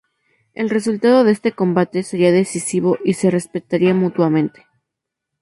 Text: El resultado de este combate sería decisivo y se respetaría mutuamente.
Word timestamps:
El 0.55 0.71
resultado 0.71 1.23
de 1.23 1.31
este 1.31 1.51
combate 1.51 2.01
sería 2.01 2.31
decisivo 2.31 2.97
y 3.05 3.13
se 3.13 3.29
respetaría 3.29 3.93
mutuamente. 3.93 4.65